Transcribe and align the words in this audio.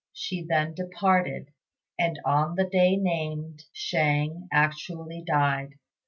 She 0.13 0.41
then 0.43 0.73
departed, 0.73 1.51
and 1.99 2.19
on 2.25 2.55
the 2.55 2.63
day 2.63 2.95
named 2.95 3.65
Shang 3.71 4.47
actually 4.51 5.21
died. 5.23 5.75